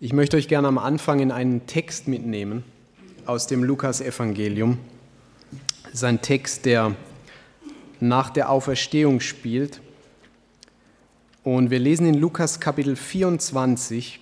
[0.00, 2.64] Ich möchte euch gerne am Anfang in einen Text mitnehmen
[3.26, 4.78] aus dem Lukas-Evangelium.
[5.86, 6.96] Es ist ein Text, der
[8.00, 9.80] nach der Auferstehung spielt.
[11.44, 14.18] Und wir lesen in Lukas Kapitel 24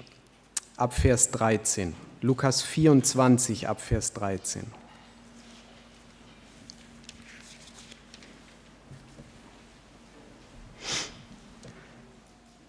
[0.76, 1.94] ab Vers 13.
[2.20, 4.64] Lukas 24 ab Vers 13.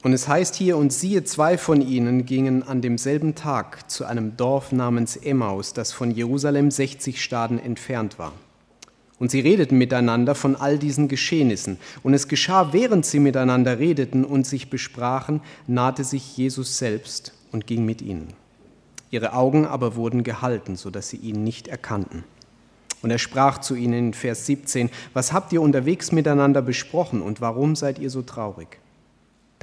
[0.04, 4.36] Und es heißt hier, und siehe, zwei von ihnen gingen an demselben Tag zu einem
[4.36, 8.34] Dorf namens Emmaus, das von Jerusalem 60 Staden entfernt war.
[9.18, 11.78] Und sie redeten miteinander von all diesen Geschehnissen.
[12.04, 17.66] Und es geschah, während sie miteinander redeten und sich besprachen, nahte sich Jesus selbst und
[17.66, 18.34] ging mit ihnen.
[19.10, 22.26] Ihre Augen aber wurden gehalten, sodass sie ihn nicht erkannten.
[23.02, 27.40] Und er sprach zu ihnen in Vers 17, Was habt ihr unterwegs miteinander besprochen und
[27.40, 28.80] warum seid ihr so traurig?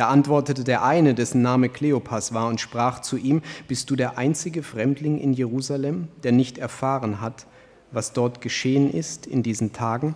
[0.00, 4.16] Da antwortete der eine, dessen Name Kleopas war, und sprach zu ihm, Bist du der
[4.16, 7.44] einzige Fremdling in Jerusalem, der nicht erfahren hat,
[7.92, 10.14] was dort geschehen ist in diesen Tagen?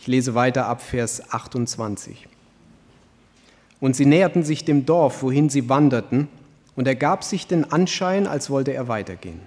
[0.00, 2.26] Ich lese weiter ab Vers 28.
[3.78, 6.26] Und sie näherten sich dem Dorf, wohin sie wanderten,
[6.74, 9.38] und er gab sich den Anschein, als wollte er weitergehen.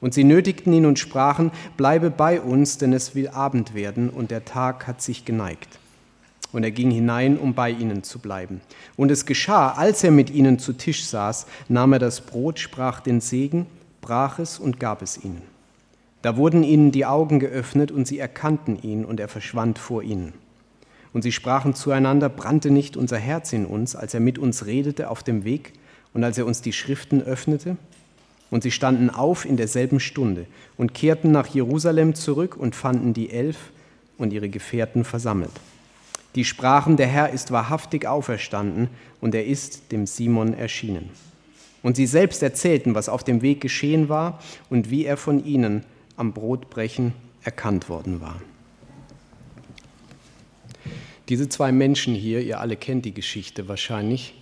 [0.00, 4.30] Und sie nötigten ihn und sprachen, Bleibe bei uns, denn es will Abend werden, und
[4.30, 5.80] der Tag hat sich geneigt.
[6.52, 8.60] Und er ging hinein, um bei ihnen zu bleiben.
[8.96, 13.00] Und es geschah, als er mit ihnen zu Tisch saß, nahm er das Brot, sprach
[13.00, 13.66] den Segen,
[14.00, 15.42] brach es und gab es ihnen.
[16.22, 20.34] Da wurden ihnen die Augen geöffnet und sie erkannten ihn und er verschwand vor ihnen.
[21.12, 25.10] Und sie sprachen zueinander, brannte nicht unser Herz in uns, als er mit uns redete
[25.10, 25.72] auf dem Weg
[26.12, 27.76] und als er uns die Schriften öffnete?
[28.50, 33.30] Und sie standen auf in derselben Stunde und kehrten nach Jerusalem zurück und fanden die
[33.30, 33.70] Elf
[34.18, 35.52] und ihre Gefährten versammelt
[36.34, 38.88] die sprachen, der Herr ist wahrhaftig auferstanden
[39.20, 41.10] und er ist dem Simon erschienen.
[41.82, 45.84] Und sie selbst erzählten, was auf dem Weg geschehen war und wie er von ihnen
[46.16, 48.40] am Brotbrechen erkannt worden war.
[51.28, 54.34] Diese zwei Menschen hier, ihr alle kennt die Geschichte wahrscheinlich,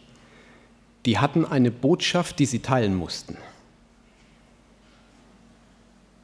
[1.06, 3.36] die hatten eine Botschaft, die sie teilen mussten.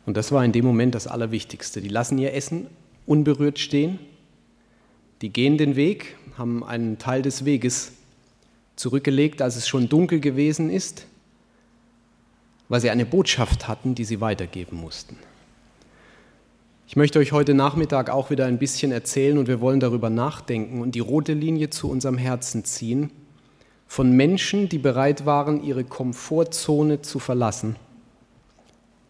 [0.05, 1.81] Und das war in dem Moment das Allerwichtigste.
[1.81, 2.67] Die lassen ihr Essen
[3.07, 3.99] unberührt stehen
[5.25, 7.93] die gehen den Weg, haben einen Teil des Weges
[8.77, 11.07] zurückgelegt, als es schon dunkel gewesen ist,
[12.69, 15.17] weil sie eine Botschaft hatten, die sie weitergeben mussten.
[16.87, 20.83] Ich möchte euch heute Nachmittag auch wieder ein bisschen erzählen und wir wollen darüber nachdenken
[20.83, 23.09] und die rote Linie zu unserem Herzen ziehen
[23.87, 27.77] von Menschen, die bereit waren, ihre Komfortzone zu verlassen,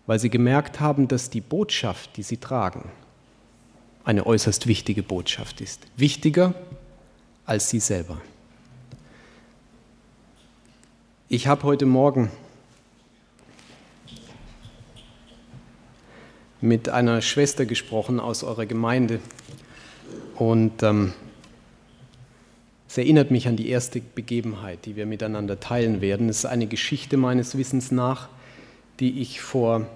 [0.06, 2.92] weil sie gemerkt haben, dass die Botschaft, die sie tragen,
[4.04, 5.86] eine äußerst wichtige Botschaft ist.
[5.96, 6.54] Wichtiger
[7.46, 8.20] als sie selber.
[11.28, 12.30] Ich habe heute Morgen
[16.60, 19.20] mit einer Schwester gesprochen aus eurer Gemeinde
[20.36, 21.12] und ähm,
[22.88, 26.28] es erinnert mich an die erste Begebenheit, die wir miteinander teilen werden.
[26.28, 28.28] Es ist eine Geschichte meines Wissens nach,
[29.00, 29.86] die ich vor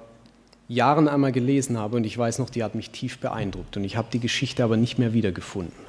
[0.69, 3.97] Jahren einmal gelesen habe und ich weiß noch, die hat mich tief beeindruckt und ich
[3.97, 5.89] habe die Geschichte aber nicht mehr wiedergefunden.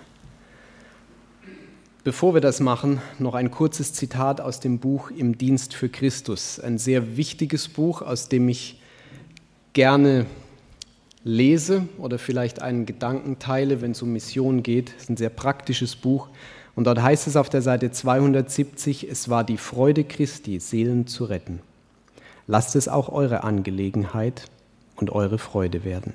[2.06, 6.58] Bevor wir das machen, noch ein kurzes Zitat aus dem Buch Im Dienst für Christus,
[6.58, 8.80] ein sehr wichtiges Buch, aus dem ich
[9.74, 10.26] gerne
[11.26, 14.94] lese oder vielleicht einen Gedanken teile, wenn es um Mission geht.
[14.96, 16.30] Es ist ein sehr praktisches Buch
[16.74, 21.26] und dort heißt es auf der Seite 270, es war die Freude Christi, Seelen zu
[21.26, 21.60] retten.
[22.48, 24.50] Lasst es auch eure Angelegenheit
[25.00, 26.14] und eure Freude werden.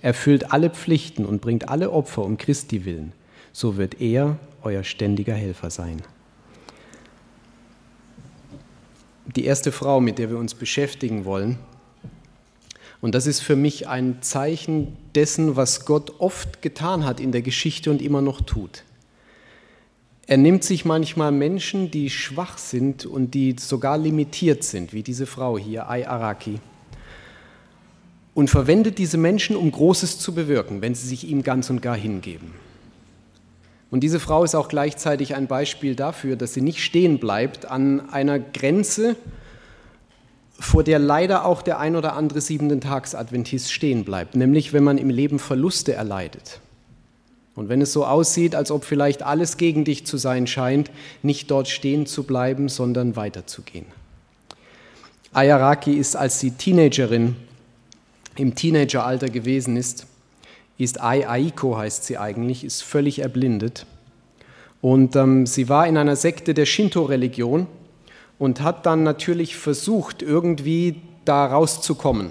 [0.00, 3.12] Erfüllt alle Pflichten und bringt alle Opfer um Christi willen,
[3.52, 6.02] so wird er euer ständiger Helfer sein.
[9.36, 11.58] Die erste Frau, mit der wir uns beschäftigen wollen,
[13.00, 17.42] und das ist für mich ein Zeichen dessen, was Gott oft getan hat in der
[17.42, 18.82] Geschichte und immer noch tut.
[20.26, 25.26] Er nimmt sich manchmal Menschen, die schwach sind und die sogar limitiert sind, wie diese
[25.26, 26.58] Frau hier, Ai Araki
[28.38, 31.96] und verwendet diese Menschen, um Großes zu bewirken, wenn sie sich ihm ganz und gar
[31.96, 32.52] hingeben.
[33.90, 38.10] Und diese Frau ist auch gleichzeitig ein Beispiel dafür, dass sie nicht stehen bleibt an
[38.10, 39.16] einer Grenze,
[40.52, 44.98] vor der leider auch der ein oder andere siebenten Tags-Adventist stehen bleibt, nämlich wenn man
[44.98, 46.60] im Leben Verluste erleidet.
[47.56, 50.92] Und wenn es so aussieht, als ob vielleicht alles gegen dich zu sein scheint,
[51.24, 53.86] nicht dort stehen zu bleiben, sondern weiterzugehen.
[55.32, 57.34] Ayaraki ist als die Teenagerin
[58.38, 60.06] im Teenageralter gewesen ist,
[60.78, 63.86] ist Ai Aiko, heißt sie eigentlich, ist völlig erblindet.
[64.80, 67.66] Und ähm, sie war in einer Sekte der Shinto-Religion
[68.38, 72.30] und hat dann natürlich versucht, irgendwie da rauszukommen.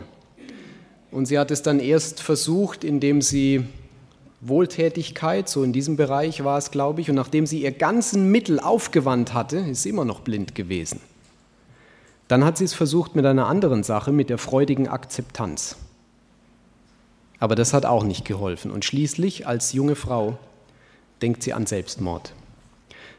[1.12, 3.65] Und sie hat es dann erst versucht, indem sie
[4.39, 8.59] Wohltätigkeit, so in diesem Bereich war es, glaube ich, und nachdem sie ihr ganzen Mittel
[8.59, 11.01] aufgewandt hatte, ist sie immer noch blind gewesen.
[12.27, 15.77] Dann hat sie es versucht mit einer anderen Sache, mit der freudigen Akzeptanz.
[17.39, 18.71] Aber das hat auch nicht geholfen.
[18.71, 20.37] Und schließlich, als junge Frau,
[21.21, 22.33] denkt sie an Selbstmord.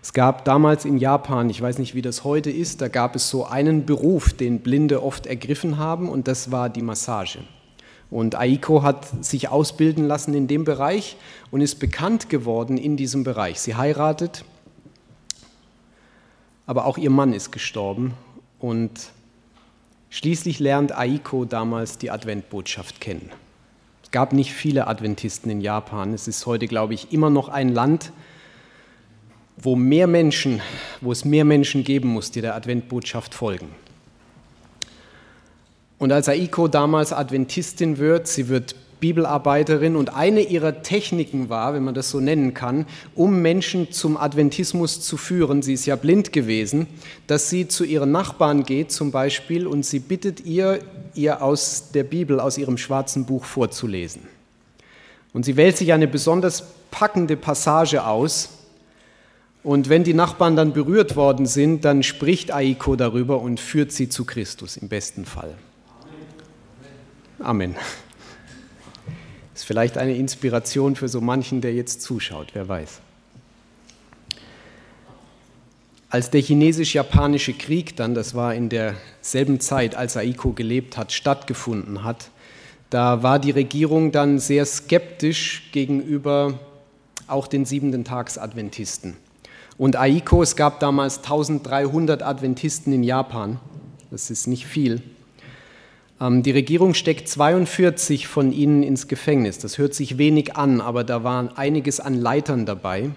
[0.02, 3.28] Es gab damals in Japan, ich weiß nicht, wie das heute ist, da gab es
[3.28, 7.40] so einen Beruf, den Blinde oft ergriffen haben, und das war die Massage.
[8.10, 11.16] Und Aiko hat sich ausbilden lassen in dem Bereich
[11.50, 13.60] und ist bekannt geworden in diesem Bereich.
[13.60, 14.44] Sie heiratet,
[16.66, 18.14] aber auch ihr Mann ist gestorben
[18.58, 19.10] und
[20.10, 23.30] schließlich lernt Aiko damals die Adventbotschaft kennen.
[24.10, 26.14] Gab nicht viele Adventisten in Japan.
[26.14, 28.12] Es ist heute, glaube ich, immer noch ein Land,
[29.56, 30.62] wo mehr Menschen,
[31.00, 33.68] wo es mehr Menschen geben muss, die der Adventbotschaft folgen.
[35.98, 41.84] Und als Aiko damals Adventistin wird, sie wird Bibelarbeiterin und eine ihrer Techniken war, wenn
[41.84, 46.32] man das so nennen kann, um Menschen zum Adventismus zu führen, sie ist ja blind
[46.32, 46.86] gewesen,
[47.26, 50.80] dass sie zu ihren Nachbarn geht zum Beispiel und sie bittet ihr,
[51.14, 54.22] ihr aus der Bibel, aus ihrem schwarzen Buch vorzulesen.
[55.32, 58.50] Und sie wählt sich eine besonders packende Passage aus.
[59.62, 64.08] Und wenn die Nachbarn dann berührt worden sind, dann spricht Aiko darüber und führt sie
[64.08, 65.54] zu Christus im besten Fall.
[67.40, 67.76] Amen.
[69.58, 73.00] Ist vielleicht eine Inspiration für so manchen, der jetzt zuschaut, wer weiß.
[76.10, 82.04] Als der chinesisch-japanische Krieg dann, das war in derselben Zeit, als Aiko gelebt hat, stattgefunden
[82.04, 82.30] hat,
[82.90, 86.60] da war die Regierung dann sehr skeptisch gegenüber
[87.26, 89.16] auch den siebenten Tags-Adventisten.
[89.76, 93.58] Und Aiko, es gab damals 1300 Adventisten in Japan,
[94.12, 95.02] das ist nicht viel.
[96.20, 99.58] Ähm, die Regierung steckt 42 von ihnen ins Gefängnis.
[99.58, 103.10] Das hört sich wenig an, aber da waren einiges an Leitern dabei.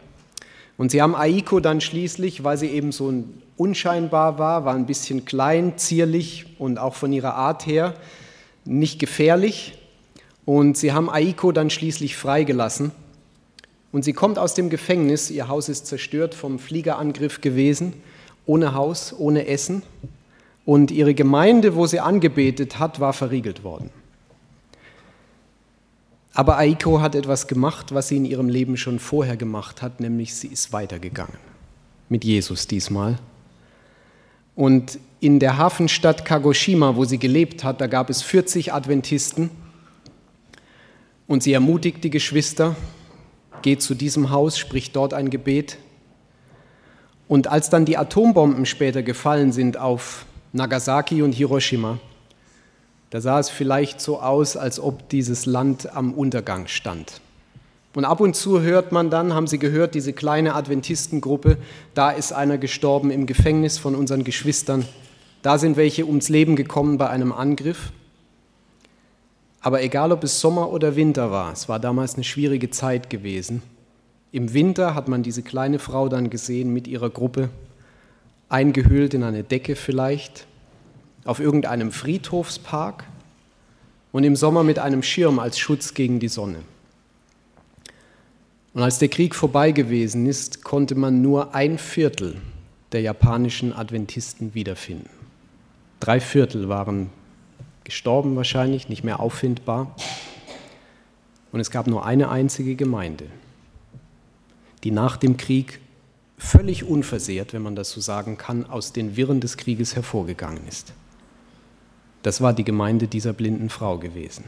[0.77, 3.13] Und sie haben Aiko dann schließlich, weil sie eben so
[3.57, 7.93] unscheinbar war, war ein bisschen klein, zierlich und auch von ihrer Art her
[8.65, 9.77] nicht gefährlich.
[10.45, 12.91] Und sie haben Aiko dann schließlich freigelassen.
[13.91, 17.93] Und sie kommt aus dem Gefängnis, ihr Haus ist zerstört vom Fliegerangriff gewesen,
[18.45, 19.83] ohne Haus, ohne Essen.
[20.65, 23.89] Und ihre Gemeinde, wo sie angebetet hat, war verriegelt worden.
[26.33, 30.33] Aber Aiko hat etwas gemacht, was sie in ihrem Leben schon vorher gemacht hat, nämlich
[30.33, 31.37] sie ist weitergegangen.
[32.09, 33.17] Mit Jesus diesmal.
[34.55, 39.49] Und in der Hafenstadt Kagoshima, wo sie gelebt hat, da gab es 40 Adventisten.
[41.27, 42.75] Und sie ermutigt die Geschwister,
[43.61, 45.77] geht zu diesem Haus, spricht dort ein Gebet.
[47.27, 51.99] Und als dann die Atombomben später gefallen sind auf Nagasaki und Hiroshima,
[53.09, 57.21] da sah es vielleicht so aus, als ob dieses Land am Untergang stand.
[57.93, 61.57] Und ab und zu hört man dann, haben Sie gehört, diese kleine Adventistengruppe,
[61.93, 64.85] da ist einer gestorben im Gefängnis von unseren Geschwistern,
[65.41, 67.91] da sind welche ums Leben gekommen bei einem Angriff.
[69.59, 73.61] Aber egal, ob es Sommer oder Winter war, es war damals eine schwierige Zeit gewesen.
[74.31, 77.49] Im Winter hat man diese kleine Frau dann gesehen mit ihrer Gruppe
[78.51, 80.45] eingehüllt in eine Decke vielleicht,
[81.23, 83.05] auf irgendeinem Friedhofspark
[84.11, 86.59] und im Sommer mit einem Schirm als Schutz gegen die Sonne.
[88.73, 92.37] Und als der Krieg vorbei gewesen ist, konnte man nur ein Viertel
[92.91, 95.09] der japanischen Adventisten wiederfinden.
[95.99, 97.09] Drei Viertel waren
[97.83, 99.95] gestorben wahrscheinlich, nicht mehr auffindbar.
[101.51, 103.25] Und es gab nur eine einzige Gemeinde,
[104.83, 105.79] die nach dem Krieg
[106.41, 110.91] völlig unversehrt, wenn man das so sagen kann, aus den Wirren des Krieges hervorgegangen ist.
[112.23, 114.45] Das war die Gemeinde dieser blinden Frau gewesen,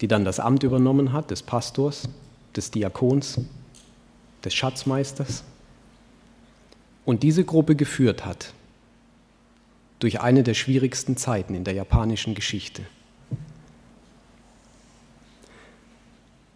[0.00, 2.08] die dann das Amt übernommen hat des Pastors,
[2.56, 3.42] des Diakons,
[4.42, 5.44] des Schatzmeisters
[7.04, 8.54] und diese Gruppe geführt hat
[9.98, 12.82] durch eine der schwierigsten Zeiten in der japanischen Geschichte.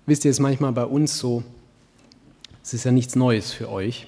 [0.06, 1.44] Wisst ihr, es ist manchmal bei uns so,
[2.64, 4.06] es ist ja nichts Neues für euch,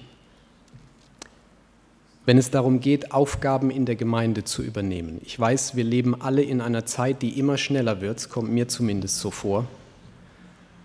[2.25, 5.21] wenn es darum geht, Aufgaben in der Gemeinde zu übernehmen.
[5.23, 9.19] Ich weiß, wir leben alle in einer Zeit, die immer schneller wird, kommt mir zumindest
[9.19, 9.67] so vor,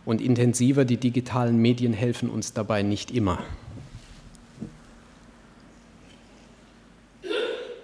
[0.05, 3.39] und intensiver, die digitalen Medien helfen uns dabei nicht immer.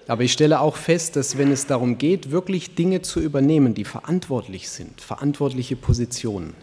[0.06, 3.84] Aber ich stelle auch fest, dass wenn es darum geht, wirklich Dinge zu übernehmen, die
[3.84, 6.54] verantwortlich sind, verantwortliche Positionen,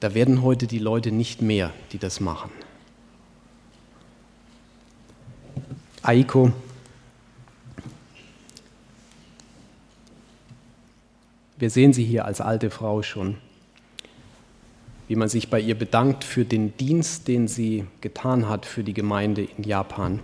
[0.00, 2.50] da werden heute die Leute nicht mehr, die das machen.
[6.02, 6.52] Aiko.
[11.58, 13.36] Wir sehen sie hier als alte Frau schon,
[15.08, 18.94] wie man sich bei ihr bedankt für den Dienst, den sie getan hat für die
[18.94, 20.20] Gemeinde in Japan.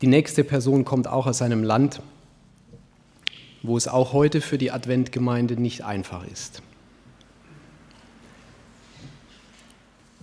[0.00, 2.00] Die nächste Person kommt auch aus einem Land,
[3.66, 6.62] wo es auch heute für die Adventgemeinde nicht einfach ist.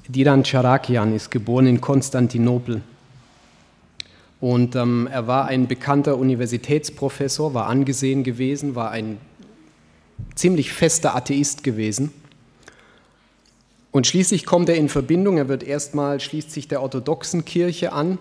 [0.08, 2.82] Diran Charakian ist geboren in Konstantinopel
[4.44, 9.18] und ähm, er war ein bekannter Universitätsprofessor, war angesehen gewesen, war ein
[10.36, 12.12] ziemlich fester Atheist gewesen.
[13.92, 18.18] Und schließlich kommt er in Verbindung, er wird erstmal, schließt sich der orthodoxen Kirche an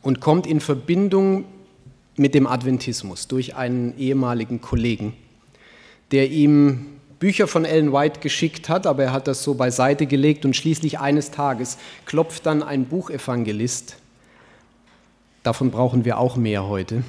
[0.00, 1.44] und kommt in Verbindung
[2.16, 5.14] mit dem Adventismus durch einen ehemaligen Kollegen,
[6.10, 6.86] der ihm
[7.18, 10.98] Bücher von Ellen White geschickt hat, aber er hat das so beiseite gelegt und schließlich
[10.98, 13.96] eines Tages klopft dann ein Buchevangelist
[15.42, 17.02] davon brauchen wir auch mehr heute,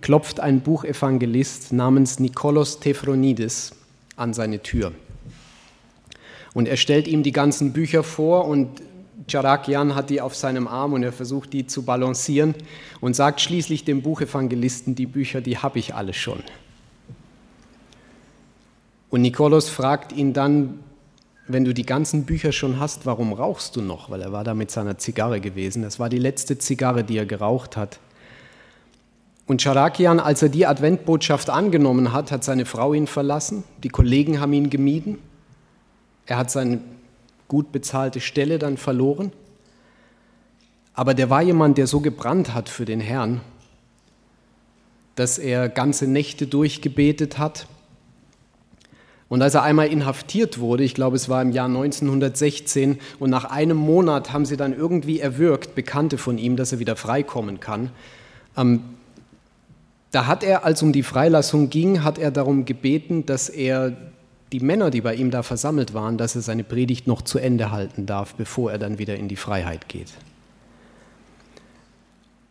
[0.00, 3.72] klopft ein Buchevangelist namens Nikolos Tephronides
[4.16, 4.92] an seine Tür.
[6.54, 8.82] Und er stellt ihm die ganzen Bücher vor und
[9.28, 12.54] Charakian hat die auf seinem Arm und er versucht die zu balancieren
[13.00, 16.42] und sagt schließlich dem Buchevangelisten, die Bücher, die habe ich alle schon.
[19.10, 20.80] Und Nikolos fragt ihn dann,
[21.46, 24.10] wenn du die ganzen Bücher schon hast, warum rauchst du noch?
[24.10, 25.82] Weil er war da mit seiner Zigarre gewesen.
[25.82, 27.98] Das war die letzte Zigarre, die er geraucht hat.
[29.46, 34.40] Und Charakian, als er die Adventbotschaft angenommen hat, hat seine Frau ihn verlassen, die Kollegen
[34.40, 35.18] haben ihn gemieden,
[36.26, 36.80] er hat seine
[37.52, 39.30] gut bezahlte Stelle dann verloren.
[40.94, 43.42] Aber der war jemand, der so gebrannt hat für den Herrn,
[45.16, 47.66] dass er ganze Nächte durchgebetet hat,
[49.28, 53.44] und als er einmal inhaftiert wurde, ich glaube es war im Jahr 1916, und nach
[53.44, 57.90] einem Monat haben sie dann irgendwie erwürgt, Bekannte von ihm, dass er wieder freikommen kann,
[58.56, 58.80] ähm,
[60.10, 63.96] da hat er, als um die Freilassung ging, hat er darum gebeten, dass er
[64.52, 67.70] die Männer, die bei ihm da versammelt waren, dass er seine Predigt noch zu Ende
[67.70, 70.08] halten darf, bevor er dann wieder in die Freiheit geht.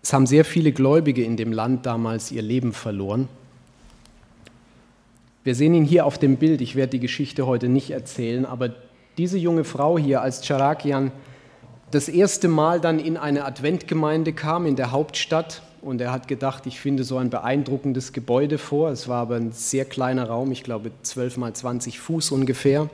[0.02, 3.30] Es haben sehr viele Gläubige in dem Land damals ihr Leben verloren.
[5.44, 6.62] Wir sehen ihn hier auf dem Bild.
[6.62, 8.74] Ich werde die Geschichte heute nicht erzählen, aber
[9.18, 11.12] diese junge Frau hier, als Charakian
[11.92, 16.68] das erste Mal dann in eine Adventgemeinde kam in der Hauptstadt und er hat gedacht,
[16.68, 18.90] ich finde so ein beeindruckendes Gebäude vor.
[18.92, 22.90] Es war aber ein sehr kleiner Raum, ich glaube 12 mal 20 Fuß ungefähr.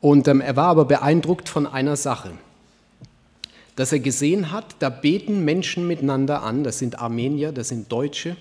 [0.00, 2.32] Und ähm, er war aber beeindruckt von einer Sache,
[3.74, 8.36] dass er gesehen hat, da beten Menschen miteinander an, das sind Armenier, das sind Deutsche,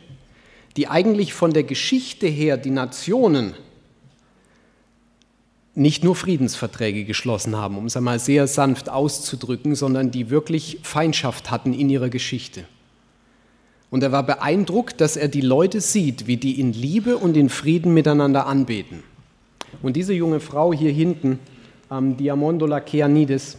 [0.77, 3.55] die eigentlich von der Geschichte her die Nationen
[5.73, 11.49] nicht nur Friedensverträge geschlossen haben, um es einmal sehr sanft auszudrücken, sondern die wirklich Feindschaft
[11.49, 12.65] hatten in ihrer Geschichte.
[13.93, 17.47] Und er war beeindruckt, dass er die Leute sieht, wie die in Liebe und in
[17.47, 19.03] Frieden miteinander anbeten.
[19.83, 21.37] Und diese junge Frau hier hinten,
[21.91, 23.55] ähm, Diamondola Keanides,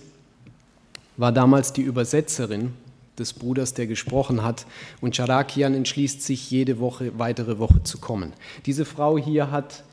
[1.17, 2.73] war damals die Übersetzerin
[3.17, 4.67] des Bruders, der gesprochen hat.
[5.01, 8.33] Und Charakian entschließt sich, jede Woche, weitere Woche zu kommen.
[8.67, 9.85] Diese Frau hier hat,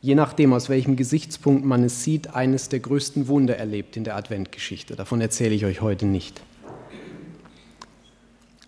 [0.00, 4.16] je nachdem, aus welchem Gesichtspunkt man es sieht, eines der größten Wunder erlebt in der
[4.16, 4.96] Adventgeschichte.
[4.96, 6.40] Davon erzähle ich euch heute nicht.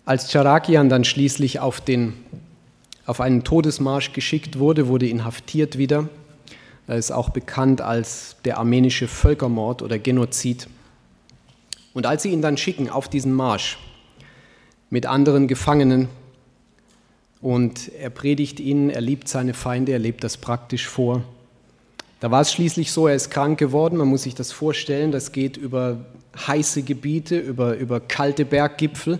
[0.05, 2.13] Als Charakian dann schließlich auf, den,
[3.05, 6.09] auf einen Todesmarsch geschickt wurde, wurde inhaftiert wieder.
[6.87, 10.67] Er ist auch bekannt als der armenische Völkermord oder Genozid.
[11.93, 13.77] Und als sie ihn dann schicken auf diesen Marsch,
[14.89, 16.09] mit anderen Gefangenen.
[17.41, 21.23] Und er predigt ihnen, er liebt seine Feinde, er lebt das praktisch vor.
[22.19, 25.31] Da war es schließlich so, er ist krank geworden, man muss sich das vorstellen, das
[25.31, 26.05] geht über
[26.47, 29.17] heiße Gebiete, über, über kalte Berggipfel.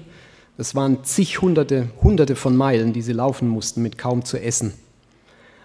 [0.57, 4.73] Das waren zig Hunderte, Hunderte von Meilen, die sie laufen mussten mit kaum zu essen.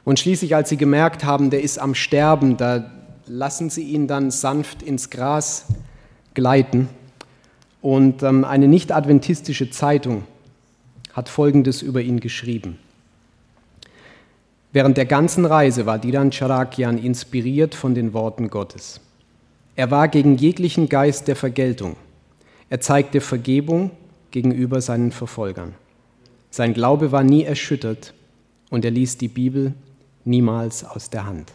[0.05, 2.91] Und schließlich, als sie gemerkt haben, der ist am Sterben, da
[3.27, 5.67] lassen sie ihn dann sanft ins Gras
[6.33, 6.89] gleiten
[7.83, 10.25] und ähm, eine nicht-adventistische Zeitung
[11.13, 12.79] hat Folgendes über ihn geschrieben.
[14.73, 19.01] Während der ganzen Reise war Dilan Charakian inspiriert von den Worten Gottes.
[19.77, 21.97] Er war gegen jeglichen Geist der Vergeltung.
[22.69, 23.91] Er zeigte Vergebung
[24.31, 25.75] gegenüber seinen Verfolgern.
[26.51, 28.15] Sein Glaube war nie erschüttert
[28.71, 29.75] und er ließ die Bibel
[30.25, 31.53] niemals aus der Hand.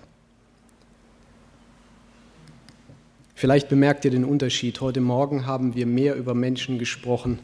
[3.35, 4.79] Vielleicht bemerkt ihr den Unterschied.
[4.79, 7.39] Heute Morgen haben wir mehr über Menschen gesprochen,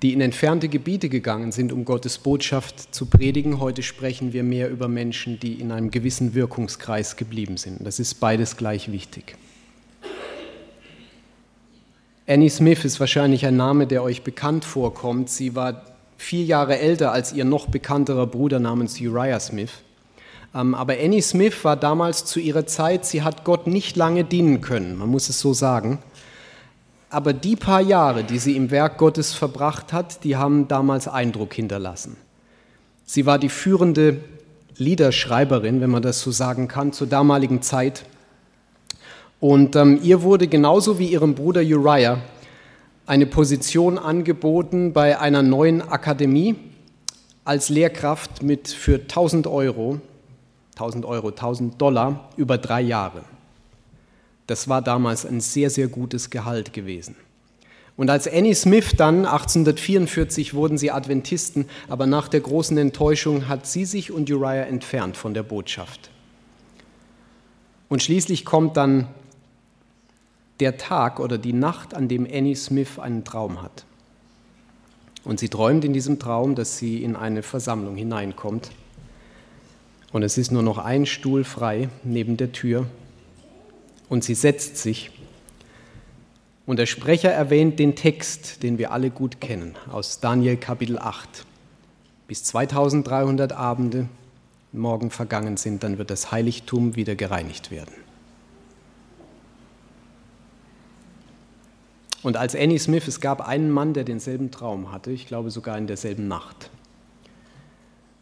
[0.00, 3.60] die in entfernte Gebiete gegangen sind, um Gottes Botschaft zu predigen.
[3.60, 7.86] Heute sprechen wir mehr über Menschen, die in einem gewissen Wirkungskreis geblieben sind.
[7.86, 9.36] Das ist beides gleich wichtig.
[12.26, 15.28] Annie Smith ist wahrscheinlich ein Name, der euch bekannt vorkommt.
[15.28, 15.82] Sie war
[16.16, 19.72] vier Jahre älter als ihr noch bekannterer Bruder namens Uriah Smith.
[20.54, 24.60] Ähm, aber Annie Smith war damals zu ihrer Zeit, sie hat Gott nicht lange dienen
[24.60, 25.98] können, man muss es so sagen.
[27.10, 31.52] Aber die paar Jahre, die sie im Werk Gottes verbracht hat, die haben damals Eindruck
[31.52, 32.16] hinterlassen.
[33.04, 34.20] Sie war die führende
[34.76, 38.04] Liederschreiberin, wenn man das so sagen kann, zur damaligen Zeit.
[39.42, 42.22] Und ähm, ihr wurde genauso wie ihrem Bruder Uriah
[43.04, 46.54] eine Position angeboten bei einer neuen Akademie
[47.44, 50.00] als Lehrkraft mit für 1000 Euro
[50.76, 53.22] 1000 Euro, 1000 Dollar über drei Jahre.
[54.46, 57.16] Das war damals ein sehr, sehr gutes Gehalt gewesen.
[57.96, 63.66] Und als Annie Smith dann, 1844 wurden sie Adventisten, aber nach der großen Enttäuschung hat
[63.66, 66.10] sie sich und Uriah entfernt von der Botschaft.
[67.88, 69.08] Und schließlich kommt dann
[70.60, 73.84] der Tag oder die Nacht, an dem Annie Smith einen Traum hat.
[75.24, 78.70] Und sie träumt in diesem Traum, dass sie in eine Versammlung hineinkommt
[80.12, 82.86] und es ist nur noch ein Stuhl frei neben der Tür
[84.08, 85.10] und sie setzt sich.
[86.66, 91.44] Und der Sprecher erwähnt den Text, den wir alle gut kennen, aus Daniel Kapitel 8.
[92.28, 94.08] Bis 2300 Abende
[94.72, 97.92] morgen vergangen sind, dann wird das Heiligtum wieder gereinigt werden.
[102.22, 105.76] Und als Annie Smith, es gab einen Mann, der denselben Traum hatte, ich glaube sogar
[105.76, 106.70] in derselben Nacht.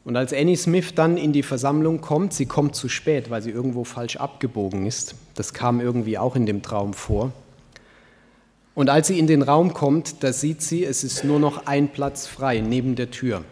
[0.04, 3.50] Und als Annie Smith dann in die Versammlung kommt, sie kommt zu spät, weil sie
[3.50, 5.14] irgendwo falsch abgebogen ist.
[5.34, 7.32] Das kam irgendwie auch in dem Traum vor.
[8.74, 11.88] Und als sie in den Raum kommt, da sieht sie, es ist nur noch ein
[11.88, 13.44] Platz frei neben der Tür.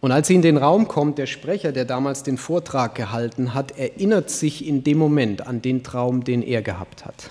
[0.00, 3.78] Und als sie in den Raum kommt, der Sprecher, der damals den Vortrag gehalten hat,
[3.78, 7.30] erinnert sich in dem Moment an den Traum, den er gehabt hat.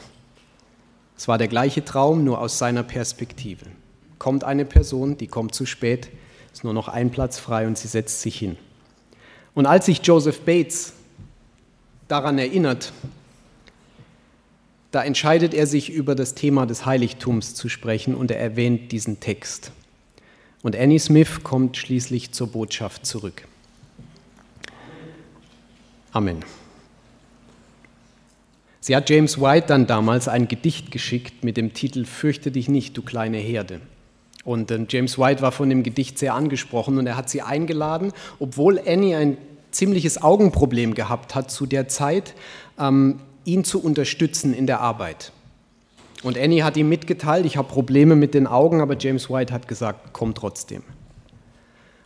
[1.20, 3.66] Es war der gleiche Traum, nur aus seiner Perspektive.
[4.20, 6.08] Kommt eine Person, die kommt zu spät,
[6.54, 8.56] ist nur noch ein Platz frei und sie setzt sich hin.
[9.54, 10.94] Und als sich Joseph Bates
[12.08, 12.94] daran erinnert,
[14.92, 19.20] da entscheidet er sich über das Thema des Heiligtums zu sprechen und er erwähnt diesen
[19.20, 19.74] Text.
[20.62, 23.46] Und Annie Smith kommt schließlich zur Botschaft zurück.
[26.14, 26.46] Amen.
[28.90, 32.98] Sie hat James White dann damals ein Gedicht geschickt mit dem Titel Fürchte dich nicht,
[32.98, 33.82] du kleine Herde.
[34.44, 38.14] Und äh, James White war von dem Gedicht sehr angesprochen und er hat sie eingeladen,
[38.40, 39.38] obwohl Annie ein
[39.70, 42.34] ziemliches Augenproblem gehabt hat zu der Zeit,
[42.80, 45.34] ähm, ihn zu unterstützen in der Arbeit.
[46.24, 49.68] Und Annie hat ihm mitgeteilt, ich habe Probleme mit den Augen, aber James White hat
[49.68, 50.82] gesagt, komm trotzdem.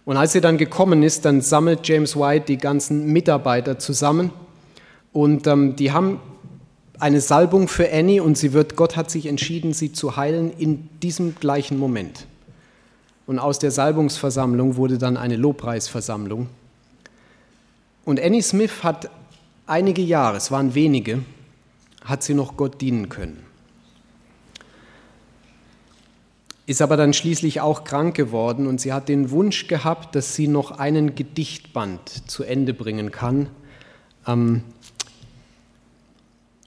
[0.03, 4.31] Und als sie dann gekommen ist, dann sammelt James White die ganzen Mitarbeiter zusammen
[5.13, 6.19] und ähm, die haben
[7.03, 10.87] eine Salbung für Annie und sie wird, Gott hat sich entschieden, sie zu heilen in
[11.01, 12.27] diesem gleichen Moment.
[13.27, 16.47] Und aus der Salbungsversammlung wurde dann eine Lobpreisversammlung.
[18.05, 19.09] Und Annie Smith hat
[19.67, 21.19] einige Jahre, es waren wenige,
[22.05, 23.43] hat sie noch Gott dienen können.
[26.67, 30.47] Ist aber dann schließlich auch krank geworden und sie hat den Wunsch gehabt, dass sie
[30.47, 33.49] noch einen Gedichtband zu Ende bringen kann.
[34.25, 34.63] Ähm,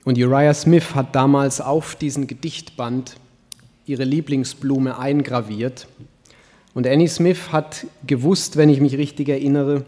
[0.07, 3.17] und Uriah Smith hat damals auf diesen Gedichtband
[3.87, 5.89] ihre Lieblingsblume eingraviert.
[6.75, 9.85] Und Annie Smith hat gewusst, wenn ich mich richtig erinnere,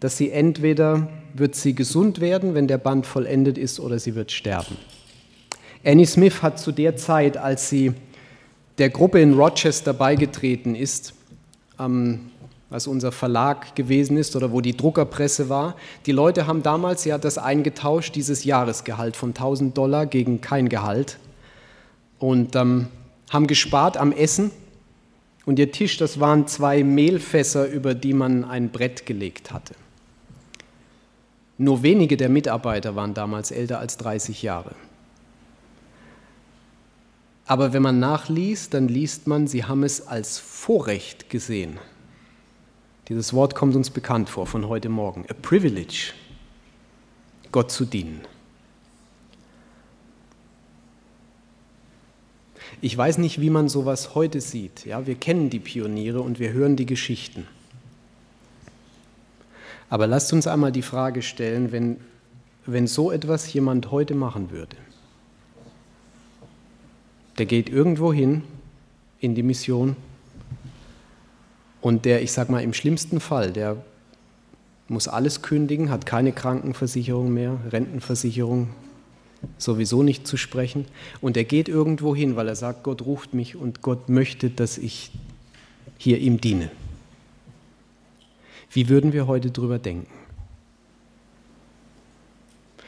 [0.00, 4.32] dass sie entweder wird sie gesund werden, wenn der Band vollendet ist, oder sie wird
[4.32, 4.76] sterben.
[5.84, 7.92] Annie Smith hat zu der Zeit, als sie
[8.78, 11.14] der Gruppe in Rochester beigetreten ist,
[11.76, 12.31] am
[12.72, 15.76] was unser Verlag gewesen ist oder wo die Druckerpresse war.
[16.06, 21.18] Die Leute haben damals, hat das eingetauscht, dieses Jahresgehalt von 1000 Dollar gegen kein Gehalt
[22.18, 22.88] und ähm,
[23.30, 24.50] haben gespart am Essen.
[25.44, 29.74] Und ihr Tisch, das waren zwei Mehlfässer, über die man ein Brett gelegt hatte.
[31.58, 34.74] Nur wenige der Mitarbeiter waren damals älter als 30 Jahre.
[37.44, 41.78] Aber wenn man nachliest, dann liest man, sie haben es als Vorrecht gesehen,
[43.08, 45.24] dieses Wort kommt uns bekannt vor von heute Morgen.
[45.28, 46.12] A privilege,
[47.50, 48.20] Gott zu dienen.
[52.80, 54.84] Ich weiß nicht, wie man sowas heute sieht.
[54.84, 57.46] Ja, wir kennen die Pioniere und wir hören die Geschichten.
[59.88, 61.98] Aber lasst uns einmal die Frage stellen, wenn,
[62.64, 64.76] wenn so etwas jemand heute machen würde.
[67.38, 68.42] Der geht irgendwo hin
[69.20, 69.96] in die Mission
[71.82, 73.76] und der, ich sage mal, im schlimmsten Fall, der
[74.88, 78.68] muss alles kündigen, hat keine Krankenversicherung mehr, Rentenversicherung,
[79.58, 80.86] sowieso nicht zu sprechen.
[81.20, 84.78] Und er geht irgendwo hin, weil er sagt, Gott ruft mich und Gott möchte, dass
[84.78, 85.10] ich
[85.98, 86.70] hier ihm diene.
[88.70, 90.10] Wie würden wir heute drüber denken?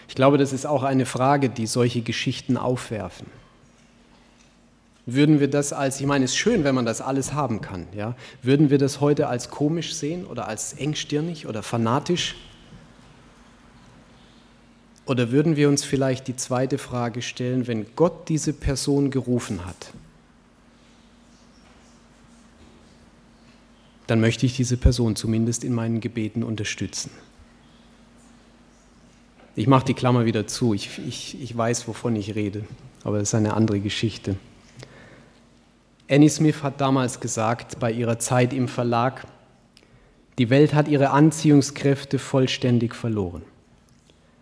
[0.08, 3.26] Ich glaube, das ist auch eine Frage, die solche Geschichten aufwerfen.
[5.06, 7.86] Würden wir das als, ich meine, es ist schön, wenn man das alles haben kann,
[7.94, 8.16] ja?
[8.42, 12.36] Würden wir das heute als komisch sehen oder als engstirnig oder fanatisch?
[15.06, 19.92] Oder würden wir uns vielleicht die zweite Frage stellen, wenn Gott diese Person gerufen hat,
[24.06, 27.10] dann möchte ich diese Person zumindest in meinen Gebeten unterstützen.
[29.56, 32.64] Ich mache die Klammer wieder zu, ich, ich, ich weiß, wovon ich rede,
[33.02, 34.36] aber das ist eine andere Geschichte.
[36.10, 39.24] Annie Smith hat damals gesagt, bei ihrer Zeit im Verlag,
[40.38, 43.42] die Welt hat ihre Anziehungskräfte vollständig verloren.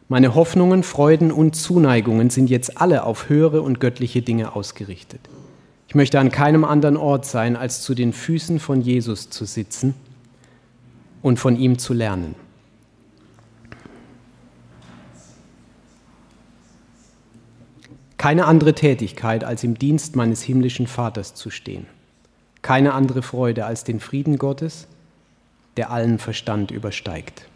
[0.09, 5.21] Meine Hoffnungen, Freuden und Zuneigungen sind jetzt alle auf höhere und göttliche Dinge ausgerichtet.
[5.89, 9.95] Ich möchte an keinem anderen Ort sein, als zu den Füßen von Jesus zu sitzen
[11.23, 12.35] und von ihm zu lernen.
[18.23, 21.89] Keine andere Tätigkeit, als im Dienst meines himmlischen Vaters zu stehen.
[22.63, 24.87] Keine andere Freude als den Frieden Gottes,
[25.77, 27.49] der allen Verstand übersteigt.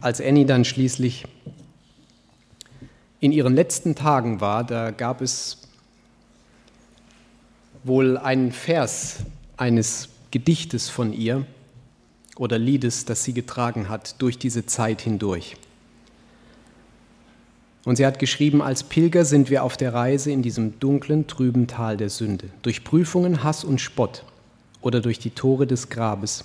[0.00, 1.26] Als Annie dann schließlich
[3.18, 5.62] in ihren letzten Tagen war, da gab es
[7.82, 9.24] wohl einen Vers
[9.56, 11.44] eines Gedichtes von ihr
[12.36, 15.56] oder Liedes, das sie getragen hat durch diese Zeit hindurch.
[17.86, 21.68] Und sie hat geschrieben, als Pilger sind wir auf der Reise in diesem dunklen, trüben
[21.68, 24.24] Tal der Sünde, durch Prüfungen, Hass und Spott
[24.80, 26.44] oder durch die Tore des Grabes,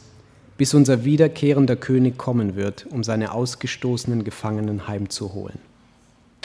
[0.60, 5.58] bis unser wiederkehrender König kommen wird, um seine ausgestoßenen Gefangenen heimzuholen.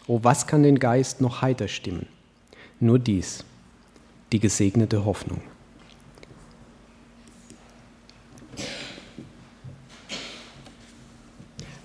[0.06, 2.06] Oh, was kann den Geist noch heiter stimmen?
[2.80, 3.44] Nur dies,
[4.32, 5.42] die gesegnete Hoffnung.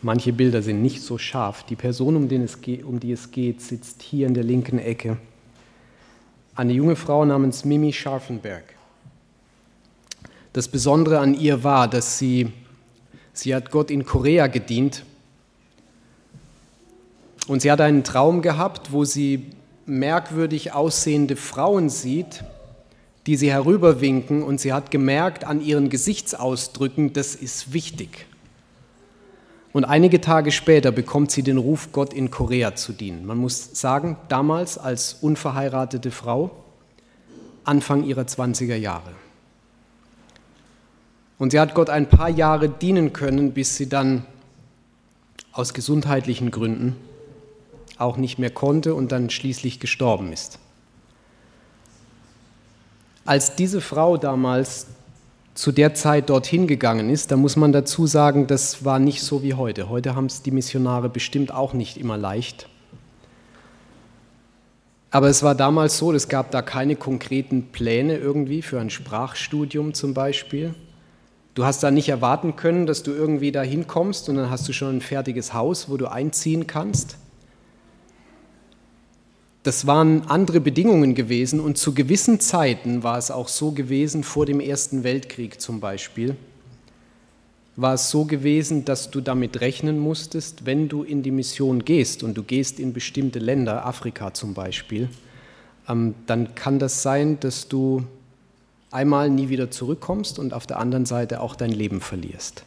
[0.03, 1.63] Manche Bilder sind nicht so scharf.
[1.63, 5.17] Die Person, um, geht, um, die es geht, sitzt hier in der linken Ecke.
[6.55, 8.63] Eine junge Frau namens Mimi Scharfenberg.
[10.53, 12.51] Das Besondere an ihr war, dass sie,
[13.31, 15.05] sie hat Gott in Korea gedient
[17.47, 19.45] und sie hat einen Traum gehabt, wo sie
[19.85, 22.43] merkwürdig aussehende Frauen sieht,
[23.27, 28.25] die sie herüberwinken und sie hat gemerkt an ihren Gesichtsausdrücken, das ist wichtig.
[29.73, 33.25] Und einige Tage später bekommt sie den Ruf, Gott in Korea zu dienen.
[33.25, 36.51] Man muss sagen, damals als unverheiratete Frau,
[37.63, 39.11] Anfang ihrer 20er Jahre.
[41.37, 44.25] Und sie hat Gott ein paar Jahre dienen können, bis sie dann
[45.53, 46.95] aus gesundheitlichen Gründen
[47.97, 50.59] auch nicht mehr konnte und dann schließlich gestorben ist.
[53.25, 54.87] Als diese Frau damals
[55.53, 59.43] zu der Zeit dorthin gegangen ist, da muss man dazu sagen, das war nicht so
[59.43, 59.89] wie heute.
[59.89, 62.67] Heute haben es die Missionare bestimmt auch nicht immer leicht.
[65.09, 69.93] Aber es war damals so, es gab da keine konkreten Pläne irgendwie für ein Sprachstudium
[69.93, 70.73] zum Beispiel.
[71.53, 74.73] Du hast da nicht erwarten können, dass du irgendwie da hinkommst und dann hast du
[74.73, 77.17] schon ein fertiges Haus, wo du einziehen kannst
[79.63, 84.45] das waren andere Bedingungen gewesen und zu gewissen Zeiten war es auch so gewesen, vor
[84.45, 86.35] dem Ersten Weltkrieg zum Beispiel,
[87.75, 92.23] war es so gewesen, dass du damit rechnen musstest, wenn du in die Mission gehst
[92.23, 95.09] und du gehst in bestimmte Länder, Afrika zum Beispiel,
[95.87, 98.03] ähm, dann kann das sein, dass du
[98.89, 102.65] einmal nie wieder zurückkommst und auf der anderen Seite auch dein Leben verlierst.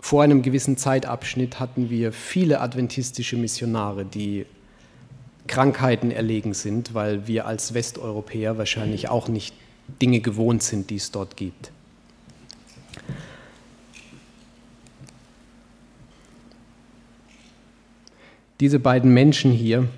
[0.00, 4.46] Vor einem gewissen Zeitabschnitt hatten wir viele adventistische Missionare, die
[5.48, 9.54] Krankheiten erlegen sind, weil wir als Westeuropäer wahrscheinlich auch nicht
[10.00, 11.72] Dinge gewohnt sind, die es dort gibt.
[18.60, 19.88] Diese beiden Menschen hier,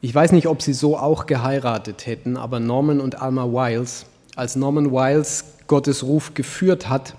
[0.00, 4.54] ich weiß nicht, ob sie so auch geheiratet hätten, aber Norman und Alma Wiles, als
[4.54, 7.14] Norman Wiles Gottes Ruf geführt hat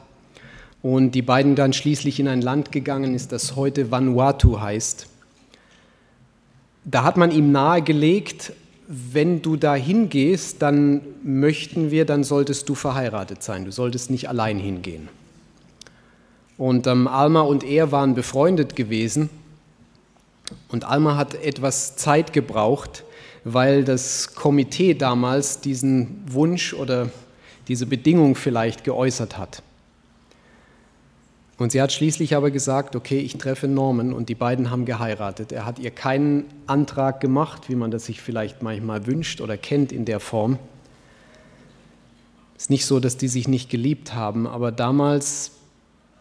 [0.82, 5.08] und die beiden dann schließlich in ein Land gegangen ist, das heute Vanuatu heißt,
[6.86, 8.54] da hat man ihm nahegelegt,
[8.88, 13.66] wenn du da hingehst, dann möchten wir, dann solltest du verheiratet sein.
[13.66, 15.10] Du solltest nicht allein hingehen.
[16.58, 19.30] Und ähm, Alma und er waren befreundet gewesen.
[20.70, 23.04] Und Alma hat etwas Zeit gebraucht,
[23.44, 27.10] weil das Komitee damals diesen Wunsch oder
[27.68, 29.64] diese Bedingung vielleicht geäußert hat.
[31.58, 35.54] Und sie hat schließlich aber gesagt, okay, ich treffe Norman und die beiden haben geheiratet.
[35.54, 39.94] Er hat ihr keinen Antrag gemacht, wie man das sich vielleicht manchmal wünscht oder kennt
[39.94, 40.60] in der Form.
[42.58, 45.52] Es ist nicht so, dass die sich nicht geliebt haben, aber damals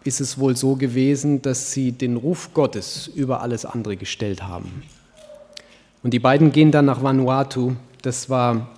[0.05, 4.83] ist es wohl so gewesen, dass sie den Ruf Gottes über alles andere gestellt haben.
[6.03, 7.73] Und die beiden gehen dann nach Vanuatu.
[8.03, 8.69] Das war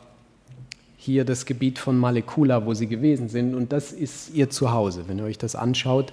[0.97, 3.55] hier das Gebiet von Malekula, wo sie gewesen sind.
[3.55, 6.13] Und das ist ihr Zuhause, wenn ihr euch das anschaut.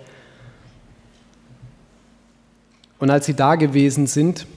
[3.04, 4.48] Und als sie da gewesen sind,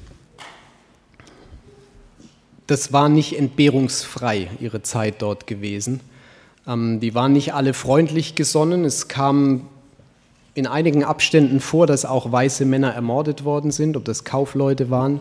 [2.69, 5.99] das war nicht entbehrungsfrei, ihre Zeit dort gewesen.
[6.65, 8.85] Ähm, die waren nicht alle freundlich gesonnen.
[8.85, 9.67] Es kam
[10.55, 15.19] in einigen Abständen vor, dass auch weiße Männer ermordet worden sind, ob das Kaufleute waren.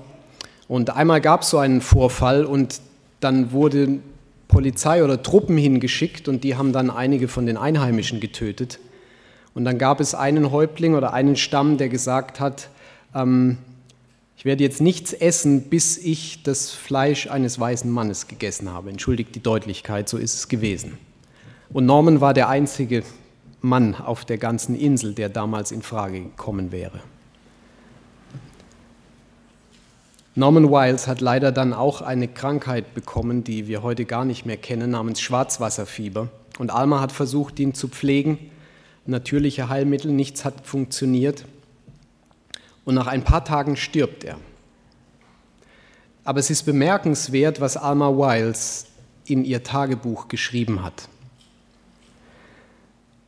[0.67, 2.79] Und einmal gab es so einen Vorfall und
[3.21, 4.01] dann wurde
[4.47, 8.77] Polizei oder Truppen hingeschickt und die haben dann einige von den Einheimischen getötet.
[9.55, 12.69] Und dann gab es einen Häuptling oder einen Stamm, der gesagt hat,
[13.15, 13.57] ähm,
[14.37, 18.91] ich werde jetzt nichts essen, bis ich das Fleisch eines weißen Mannes gegessen habe.
[18.91, 20.97] Entschuldigt die Deutlichkeit, so ist es gewesen.
[21.69, 23.03] Und Norman war der einzige
[23.61, 26.99] Mann auf der ganzen Insel, der damals in Frage gekommen wäre.
[30.35, 34.57] Norman Wiles hat leider dann auch eine Krankheit bekommen, die wir heute gar nicht mehr
[34.57, 36.27] kennen, namens Schwarzwasserfieber.
[36.59, 38.37] Und Alma hat versucht, ihn zu pflegen.
[39.05, 41.45] Natürliche Heilmittel, nichts hat funktioniert.
[42.85, 44.37] Und nach ein paar Tagen stirbt er.
[46.23, 48.85] Aber es ist bemerkenswert, was Alma Wiles
[49.25, 51.09] in ihr Tagebuch geschrieben hat.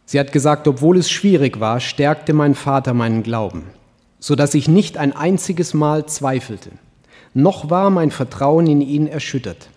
[0.05, 3.63] Sie hat gesagt, obwohl es schwierig war, stärkte mein Vater meinen Glauben,
[4.19, 6.71] so dass ich nicht ein einziges Mal zweifelte.
[7.33, 9.69] Noch war mein Vertrauen in ihn erschüttert.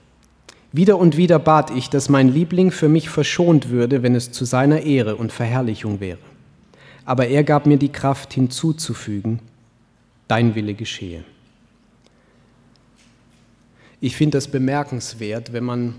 [0.73, 4.45] Wieder und wieder bat ich, dass mein Liebling für mich verschont würde, wenn es zu
[4.45, 6.19] seiner Ehre und Verherrlichung wäre.
[7.05, 9.41] Aber er gab mir die Kraft hinzuzufügen,
[10.31, 11.25] dein Wille geschehe.
[14.01, 15.95] Ich finde das bemerkenswert, wenn man,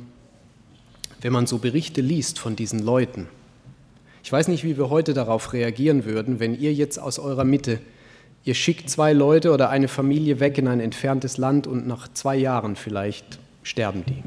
[1.21, 3.27] wenn man so Berichte liest von diesen Leuten
[4.23, 7.79] ich weiß nicht, wie wir heute darauf reagieren würden, wenn ihr jetzt aus eurer Mitte,
[8.43, 12.35] ihr schickt zwei Leute oder eine Familie weg in ein entferntes Land und nach zwei
[12.35, 14.23] Jahren vielleicht sterben die,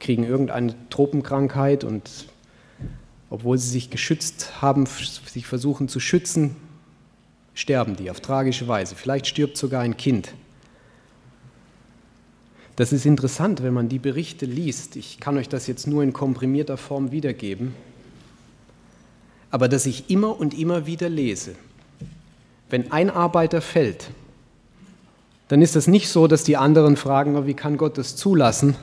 [0.00, 2.26] kriegen irgendeine Tropenkrankheit und
[3.30, 6.56] obwohl sie sich geschützt haben, sich versuchen zu schützen,
[7.58, 8.94] sterben die auf tragische Weise.
[8.94, 10.32] Vielleicht stirbt sogar ein Kind.
[12.76, 14.96] Das ist interessant, wenn man die Berichte liest.
[14.96, 17.74] Ich kann euch das jetzt nur in komprimierter Form wiedergeben
[19.50, 21.54] aber dass ich immer und immer wieder lese.
[22.70, 24.10] Wenn ein Arbeiter fällt,
[25.48, 28.76] dann ist es nicht so, dass die anderen fragen, oh, wie kann Gott das zulassen?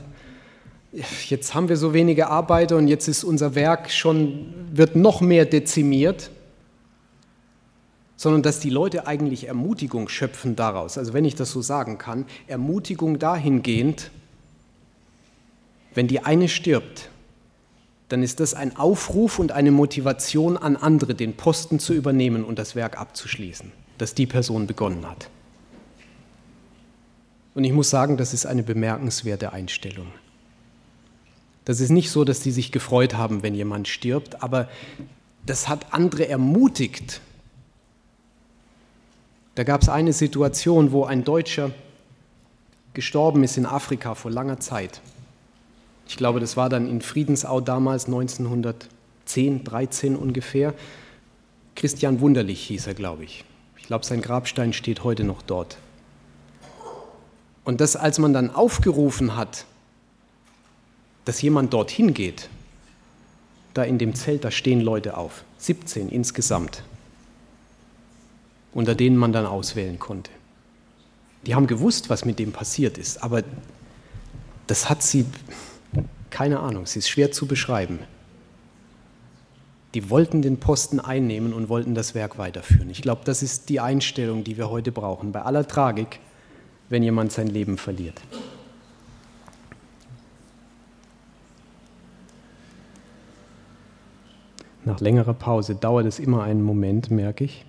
[1.28, 5.44] Jetzt haben wir so wenige Arbeiter und jetzt ist unser Werk schon, wird noch mehr
[5.44, 6.30] dezimiert,
[8.16, 10.98] sondern dass die Leute eigentlich Ermutigung schöpfen daraus.
[10.98, 14.10] Also wenn ich das so sagen kann, Ermutigung dahingehend,
[15.94, 17.10] wenn die eine stirbt,
[18.08, 22.58] dann ist das ein Aufruf und eine Motivation an andere, den Posten zu übernehmen und
[22.58, 25.28] das Werk abzuschließen, das die Person begonnen hat.
[27.54, 30.08] Und ich muss sagen, das ist eine bemerkenswerte Einstellung.
[31.64, 34.68] Das ist nicht so, dass die sich gefreut haben, wenn jemand stirbt, aber
[35.46, 37.20] das hat andere ermutigt.
[39.56, 41.70] Da gab es eine Situation, wo ein Deutscher
[42.92, 45.00] gestorben ist in Afrika vor langer Zeit.
[46.06, 50.74] Ich glaube, das war dann in Friedensau damals 1910, 13 ungefähr.
[51.74, 53.44] Christian Wunderlich hieß er, glaube ich.
[53.78, 55.78] Ich glaube, sein Grabstein steht heute noch dort.
[57.64, 59.64] Und das, als man dann aufgerufen hat,
[61.24, 62.50] dass jemand dorthin geht,
[63.72, 66.82] da in dem Zelt, da stehen Leute auf, 17 insgesamt,
[68.76, 70.30] unter denen man dann auswählen konnte.
[71.46, 73.42] Die haben gewusst, was mit dem passiert ist, aber
[74.66, 75.24] das hat sie
[76.28, 78.00] keine Ahnung, sie ist schwer zu beschreiben.
[79.94, 82.90] Die wollten den Posten einnehmen und wollten das Werk weiterführen.
[82.90, 86.20] Ich glaube, das ist die Einstellung, die wir heute brauchen, bei aller Tragik,
[86.90, 88.20] wenn jemand sein Leben verliert.
[94.84, 97.64] Nach längerer Pause dauert es immer einen Moment, merke ich.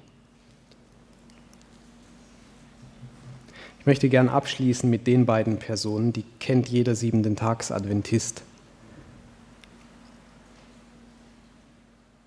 [3.87, 8.43] Möchte gern abschließen mit den beiden Personen, die kennt jeder siebenten Tags-Adventist.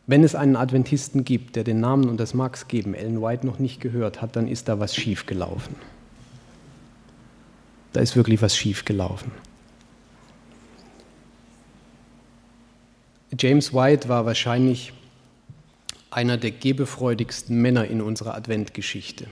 [0.07, 3.61] Wenn es einen Adventisten gibt, der den Namen, und das es geben, Ellen White noch
[3.61, 5.77] nicht gehört hat, dann ist da was schiefgelaufen.
[7.93, 9.31] Da ist wirklich was schiefgelaufen.
[13.39, 14.93] James White war wahrscheinlich
[16.11, 19.29] einer der gebefreudigsten Männer in unserer Adventgeschichte.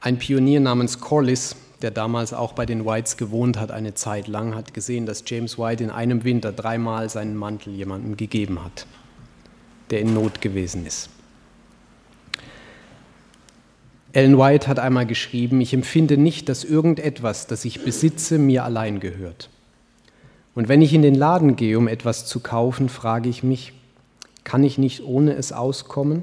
[0.00, 4.54] Ein Pionier namens Corliss, der damals auch bei den Whites gewohnt hat eine Zeit lang,
[4.54, 8.86] hat gesehen, dass James White in einem Winter dreimal seinen Mantel jemandem gegeben hat,
[9.90, 11.10] der in Not gewesen ist.
[14.12, 19.00] Ellen White hat einmal geschrieben, ich empfinde nicht, dass irgendetwas, das ich besitze, mir allein
[19.00, 19.50] gehört.
[20.54, 23.72] Und wenn ich in den Laden gehe, um etwas zu kaufen, frage ich mich,
[24.44, 26.22] kann ich nicht ohne es auskommen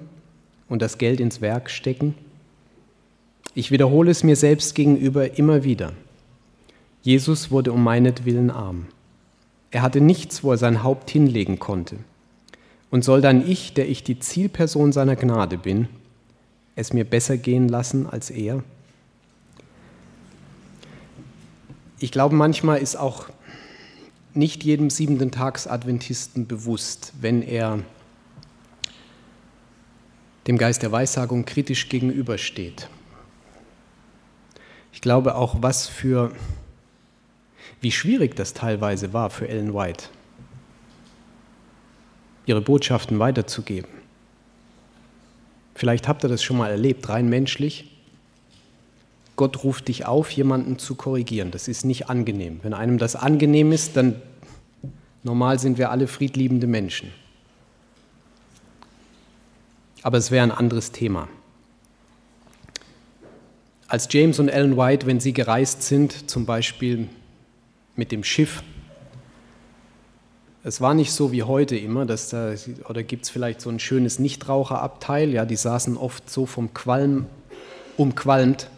[0.67, 2.15] und das Geld ins Werk stecken?
[3.57, 5.93] Ich wiederhole es mir selbst gegenüber immer wieder.
[7.01, 8.87] Jesus wurde um meinetwillen arm.
[9.71, 11.95] Er hatte nichts, wo er sein Haupt hinlegen konnte.
[12.91, 15.87] Und soll dann ich, der ich die Zielperson seiner Gnade bin,
[16.75, 18.61] es mir besser gehen lassen als er?
[21.99, 23.29] Ich glaube, manchmal ist auch
[24.33, 27.79] nicht jedem siebenten Tags Adventisten bewusst, wenn er
[30.45, 32.89] dem Geist der Weissagung kritisch gegenübersteht.
[34.95, 36.31] Ich glaube auch, was für,
[37.81, 40.05] wie schwierig das teilweise war für Ellen White,
[42.47, 43.91] ihre Botschaften weiterzugeben.
[45.75, 47.91] Vielleicht habt ihr das schon mal erlebt, rein menschlich.
[49.36, 51.51] Gott ruft dich auf, jemanden zu korrigieren.
[51.51, 52.62] Das ist nicht angenehm.
[52.63, 54.19] Wenn einem das angenehm ist, dann
[55.21, 57.12] normal sind wir alle friedliebende Menschen
[60.05, 61.27] aber es wäre ein anderes Thema.
[63.87, 67.07] Als James und Ellen White, wenn sie gereist sind, zum Beispiel
[67.95, 68.63] mit dem Schiff,
[70.63, 72.55] es war nicht so wie heute immer, dass da,
[72.89, 77.27] oder gibt es vielleicht so ein schönes Nichtraucherabteil, ja, die saßen oft so vom Qualm
[77.95, 78.71] umqualmt,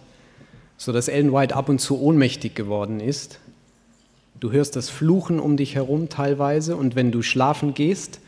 [0.76, 3.40] sodass Ellen White ab und zu ohnmächtig geworden ist.
[4.42, 8.20] Du hörst das Fluchen um dich herum teilweise und wenn du schlafen gehst,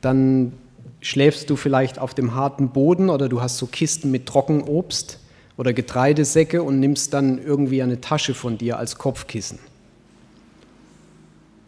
[0.00, 0.52] dann
[1.00, 5.18] schläfst du vielleicht auf dem harten Boden oder du hast so Kisten mit Trockenobst
[5.58, 9.58] oder Getreidesäcke und nimmst dann irgendwie eine Tasche von dir als Kopfkissen.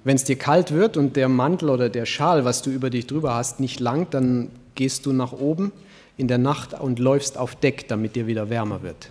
[0.05, 3.07] Wenn es dir kalt wird und der Mantel oder der Schal, was du über dich
[3.07, 5.73] drüber hast, nicht langt, dann gehst du nach oben
[6.17, 9.11] in der Nacht und läufst auf Deck, damit dir wieder wärmer wird.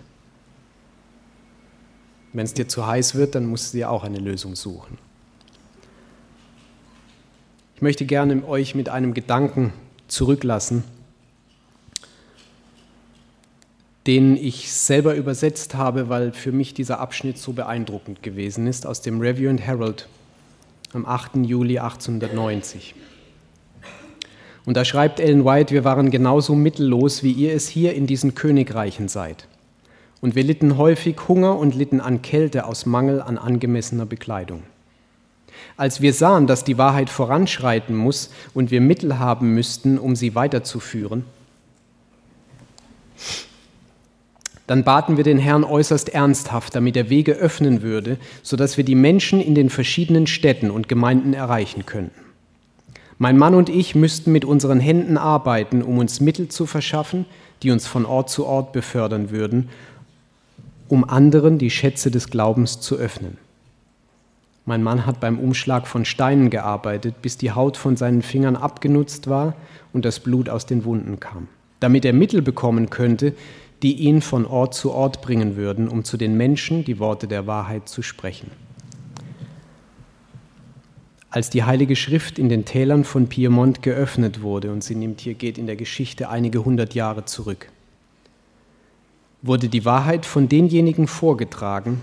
[2.32, 4.98] Wenn es dir zu heiß wird, dann musst du dir auch eine Lösung suchen.
[7.76, 9.72] Ich möchte gerne euch mit einem Gedanken
[10.08, 10.84] zurücklassen,
[14.06, 19.02] den ich selber übersetzt habe, weil für mich dieser Abschnitt so beeindruckend gewesen ist, aus
[19.02, 20.08] dem Review and Herald
[20.92, 21.36] am 8.
[21.36, 22.94] Juli 1890.
[24.64, 28.34] Und da schreibt Ellen White, wir waren genauso mittellos, wie ihr es hier in diesen
[28.34, 29.46] Königreichen seid.
[30.20, 34.62] Und wir litten häufig Hunger und litten an Kälte aus Mangel an angemessener Bekleidung.
[35.76, 40.34] Als wir sahen, dass die Wahrheit voranschreiten muss und wir Mittel haben müssten, um sie
[40.34, 41.24] weiterzuführen,
[44.70, 48.94] dann baten wir den Herrn äußerst ernsthaft, damit er Wege öffnen würde, sodass wir die
[48.94, 52.20] Menschen in den verschiedenen Städten und Gemeinden erreichen könnten.
[53.18, 57.26] Mein Mann und ich müssten mit unseren Händen arbeiten, um uns Mittel zu verschaffen,
[57.64, 59.70] die uns von Ort zu Ort befördern würden,
[60.86, 63.38] um anderen die Schätze des Glaubens zu öffnen.
[64.66, 69.26] Mein Mann hat beim Umschlag von Steinen gearbeitet, bis die Haut von seinen Fingern abgenutzt
[69.26, 69.56] war
[69.92, 71.48] und das Blut aus den Wunden kam,
[71.80, 73.34] damit er Mittel bekommen könnte,
[73.82, 77.46] die ihn von Ort zu Ort bringen würden, um zu den Menschen die Worte der
[77.46, 78.50] Wahrheit zu sprechen.
[81.30, 85.34] Als die Heilige Schrift in den Tälern von Piemont geöffnet wurde, und sie nimmt hier
[85.34, 87.70] geht in der Geschichte einige hundert Jahre zurück,
[89.42, 92.00] wurde die Wahrheit von denjenigen vorgetragen,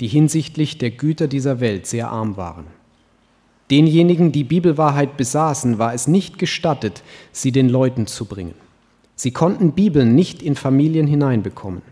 [0.00, 2.66] die hinsichtlich der Güter dieser Welt sehr arm waren.
[3.70, 7.02] Denjenigen, die Bibelwahrheit besaßen, war es nicht gestattet,
[7.32, 8.54] sie den Leuten zu bringen.
[9.18, 11.82] Sie konnten Bibeln nicht in Familien hineinbekommen.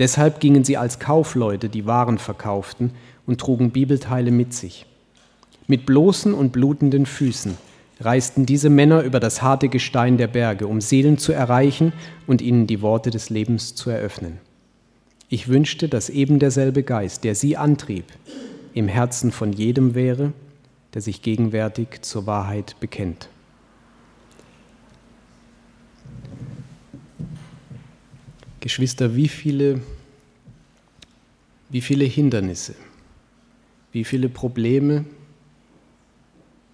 [0.00, 2.90] Deshalb gingen sie als Kaufleute, die Waren verkauften,
[3.24, 4.84] und trugen Bibelteile mit sich.
[5.68, 7.56] Mit bloßen und blutenden Füßen
[8.00, 11.92] reisten diese Männer über das harte Gestein der Berge, um Seelen zu erreichen
[12.26, 14.40] und ihnen die Worte des Lebens zu eröffnen.
[15.28, 18.06] Ich wünschte, dass eben derselbe Geist, der sie antrieb,
[18.74, 20.32] im Herzen von jedem wäre,
[20.94, 23.28] der sich gegenwärtig zur Wahrheit bekennt.
[28.64, 29.82] Geschwister, wie viele,
[31.68, 32.74] wie viele Hindernisse,
[33.92, 35.04] wie viele Probleme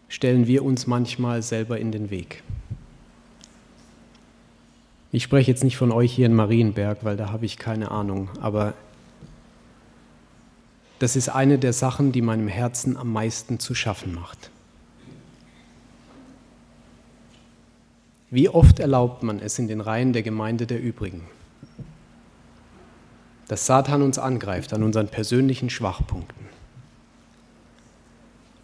[0.09, 2.45] stellen wir uns manchmal selber in den Weg?
[5.11, 8.31] Ich spreche jetzt nicht von euch hier in Marienberg, weil da habe ich keine Ahnung,
[8.41, 8.75] aber
[11.01, 14.53] das ist eine der Sachen, die meinem Herzen am meisten zu schaffen macht.
[18.31, 21.23] Wie oft erlaubt man es in den Reihen der Gemeinde der übrigen,
[23.51, 26.47] dass Satan uns angreift an unseren persönlichen Schwachpunkten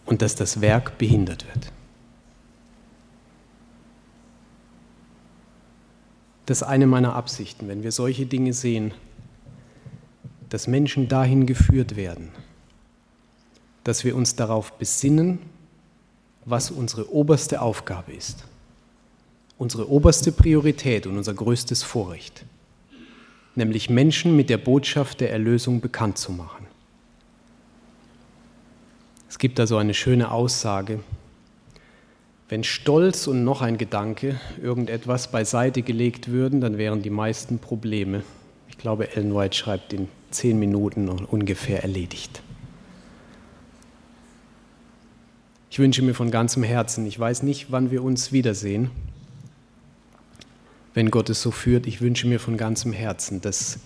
[0.05, 1.73] und dass das Werk behindert wird.
[6.47, 8.95] Das ist eine meiner Absichten, wenn wir solche Dinge sehen,
[10.51, 12.29] dass Menschen dahin geführt werden,
[13.83, 15.41] dass wir uns darauf besinnen,
[16.45, 18.45] was unsere oberste Aufgabe ist,
[19.59, 22.45] unsere oberste Priorität und unser größtes Vorrecht,
[23.57, 26.67] nämlich Menschen mit der Botschaft der Erlösung bekannt zu machen.
[29.29, 31.01] Es gibt da so eine schöne Aussage,
[32.49, 38.23] wenn Stolz und noch ein Gedanke irgendetwas beiseite gelegt würden, dann wären die meisten Probleme,
[38.69, 42.43] ich glaube, Ellen White schreibt, in zehn Minuten ungefähr erledigt.
[45.71, 48.91] Ich wünsche mir von ganzem Herzen, ich weiß nicht, wann wir uns wiedersehen,
[50.97, 53.81] wenn Gott es so führt, ich wünsche mir von ganzem Herzen, dass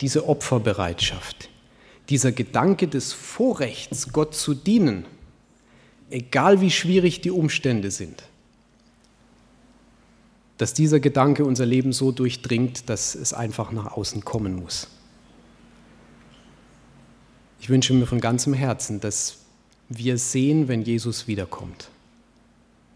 [0.00, 1.50] diese Opferbereitschaft,
[2.08, 5.04] dieser Gedanke des Vorrechts, Gott zu dienen,
[6.10, 8.22] egal wie schwierig die Umstände sind,
[10.58, 14.86] dass dieser Gedanke unser Leben so durchdringt, dass es einfach nach außen kommen muss.
[17.58, 19.38] Ich wünsche mir von ganzem Herzen, dass
[19.88, 21.90] wir sehen, wenn Jesus wiederkommt,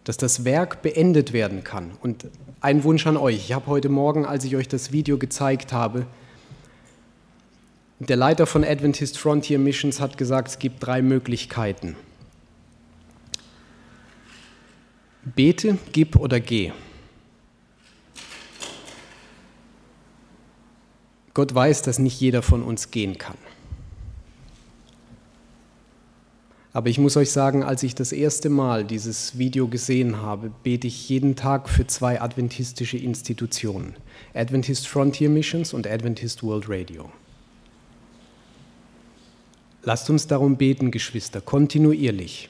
[0.04, 1.90] dass das Werk beendet werden kann.
[2.00, 2.26] Und
[2.62, 3.36] ein Wunsch an euch.
[3.36, 6.06] Ich habe heute Morgen, als ich euch das Video gezeigt habe,
[7.98, 11.96] der Leiter von Adventist Frontier Missions hat gesagt, es gibt drei Möglichkeiten.
[15.24, 16.72] Bete, gib oder geh.
[21.34, 23.38] Gott weiß, dass nicht jeder von uns gehen kann.
[26.74, 30.86] Aber ich muss euch sagen, als ich das erste Mal dieses Video gesehen habe, bete
[30.86, 33.94] ich jeden Tag für zwei adventistische Institutionen,
[34.32, 37.10] Adventist Frontier Missions und Adventist World Radio.
[39.82, 42.48] Lasst uns darum beten, Geschwister, kontinuierlich,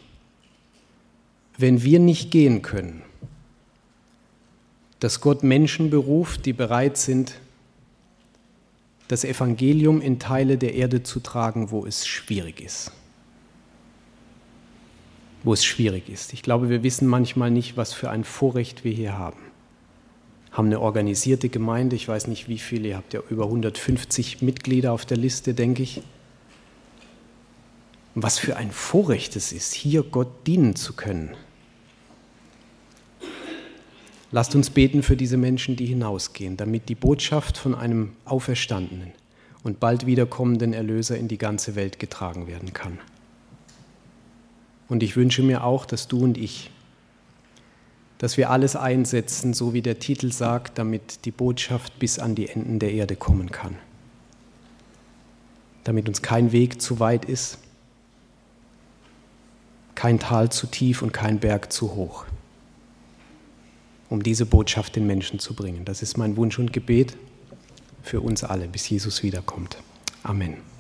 [1.58, 3.02] wenn wir nicht gehen können,
[5.00, 7.40] dass Gott Menschen beruft, die bereit sind,
[9.08, 12.92] das Evangelium in Teile der Erde zu tragen, wo es schwierig ist.
[15.44, 16.32] Wo es schwierig ist.
[16.32, 19.40] Ich glaube, wir wissen manchmal nicht, was für ein Vorrecht wir hier haben.
[20.52, 24.92] Haben eine organisierte Gemeinde, ich weiß nicht wie viele, ihr habt ja über 150 Mitglieder
[24.92, 26.02] auf der Liste, denke ich.
[28.14, 31.34] Was für ein Vorrecht es ist, hier Gott dienen zu können.
[34.30, 39.12] Lasst uns beten für diese Menschen, die hinausgehen, damit die Botschaft von einem auferstandenen
[39.62, 42.98] und bald wiederkommenden Erlöser in die ganze Welt getragen werden kann.
[44.92, 46.70] Und ich wünsche mir auch, dass du und ich,
[48.18, 52.48] dass wir alles einsetzen, so wie der Titel sagt, damit die Botschaft bis an die
[52.48, 53.76] Enden der Erde kommen kann.
[55.84, 57.56] Damit uns kein Weg zu weit ist,
[59.94, 62.26] kein Tal zu tief und kein Berg zu hoch
[64.12, 65.86] um diese Botschaft den Menschen zu bringen.
[65.86, 67.16] Das ist mein Wunsch und Gebet
[68.02, 69.78] für uns alle, bis Jesus wiederkommt.
[70.22, 70.71] Amen.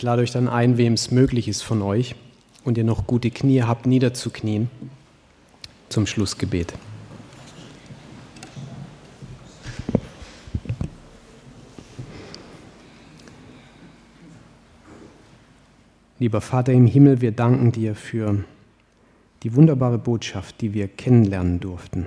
[0.00, 2.14] Ich lade euch dann ein, wem es möglich ist von euch
[2.64, 4.70] und ihr noch gute Knie habt, niederzuknien
[5.90, 6.72] zum Schlussgebet.
[16.18, 18.42] Lieber Vater im Himmel, wir danken dir für
[19.42, 22.06] die wunderbare Botschaft, die wir kennenlernen durften.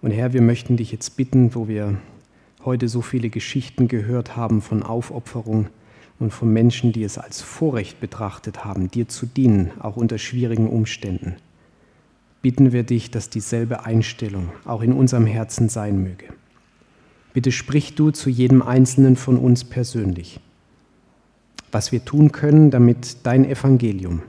[0.00, 1.98] Und Herr, wir möchten dich jetzt bitten, wo wir
[2.64, 5.68] heute so viele Geschichten gehört haben von Aufopferung
[6.18, 10.68] und von Menschen, die es als Vorrecht betrachtet haben, dir zu dienen, auch unter schwierigen
[10.68, 11.36] Umständen.
[12.42, 16.26] Bitten wir dich, dass dieselbe Einstellung auch in unserem Herzen sein möge.
[17.32, 20.40] Bitte sprich du zu jedem Einzelnen von uns persönlich
[21.74, 24.22] was wir tun können, damit dein Evangelium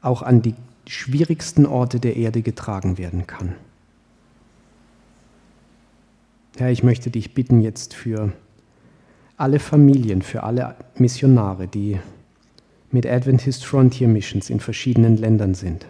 [0.00, 0.54] auch an die
[0.86, 3.56] schwierigsten Orte der Erde getragen werden kann.
[6.56, 8.32] Herr, ich möchte dich bitten jetzt für
[9.36, 11.98] alle Familien, für alle Missionare, die
[12.90, 15.86] mit Adventist Frontier Missions in verschiedenen Ländern sind,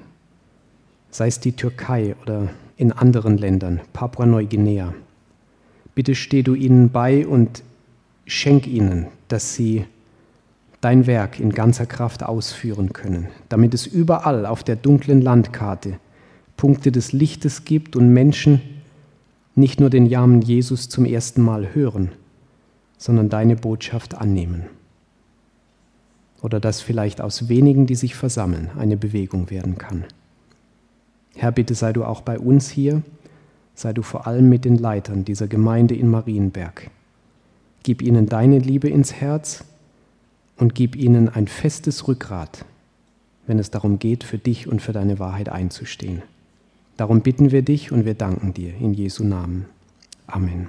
[1.10, 4.94] sei es die Türkei oder in anderen Ländern, Papua-Neuguinea.
[5.94, 7.62] Bitte steh du ihnen bei und
[8.26, 9.84] schenk ihnen, dass sie
[10.80, 15.98] dein Werk in ganzer Kraft ausführen können, damit es überall auf der dunklen Landkarte
[16.56, 18.60] Punkte des Lichtes gibt und Menschen
[19.54, 22.10] nicht nur den Namen Jesus zum ersten Mal hören,
[23.04, 24.64] sondern deine Botschaft annehmen.
[26.40, 30.04] oder dass vielleicht aus wenigen, die sich versammeln, eine Bewegung werden kann.
[31.36, 33.02] Herr, bitte sei du auch bei uns hier,
[33.74, 36.90] sei du vor allem mit den Leitern dieser Gemeinde in Marienberg.
[37.82, 39.64] Gib ihnen deine Liebe ins Herz
[40.58, 42.66] und gib ihnen ein festes Rückgrat,
[43.46, 46.22] wenn es darum geht, für dich und für deine Wahrheit einzustehen.
[46.98, 49.64] Darum bitten wir dich und wir danken dir in Jesu Namen.
[50.26, 50.68] Amen.